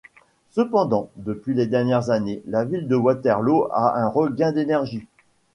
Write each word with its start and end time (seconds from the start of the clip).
Cependant, 0.49 1.11
depuis 1.15 1.53
les 1.53 1.67
dernières 1.67 2.09
années, 2.09 2.41
la 2.47 2.65
ville 2.65 2.87
de 2.87 2.95
Waterloo 2.95 3.67
a 3.71 3.99
un 4.01 4.07
regain 4.07 4.51
d'énergie. 4.51 5.07